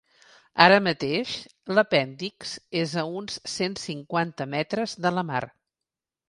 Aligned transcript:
Ara 0.63 0.77
mateix, 0.85 1.33
l’apèndix 1.79 2.53
és 2.81 2.95
a 3.03 3.03
uns 3.21 3.37
cent 3.57 3.77
cinquanta 3.83 4.49
metres 4.57 4.97
de 5.07 5.13
la 5.19 5.27
mar. 5.31 5.45